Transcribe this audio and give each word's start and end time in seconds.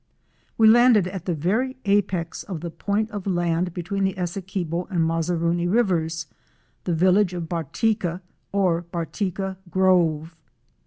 We 0.57 0.67
landed 0.67 1.07
at 1.07 1.25
the 1.25 1.35
very 1.35 1.77
apex 1.85 2.41
of 2.41 2.61
the 2.61 2.71
point 2.71 3.11
of 3.11 3.27
land 3.27 3.71
between 3.71 4.03
the 4.03 4.17
Essequibo 4.17 4.85
and 4.89 5.01
Mazaruni 5.05 5.67
rivers,— 5.71 6.25
the 6.85 6.95
village 6.95 7.35
of 7.35 7.43
Bartica 7.47 8.21
or 8.51 8.81
Bartica 8.91 9.57
Grove. 9.69 10.35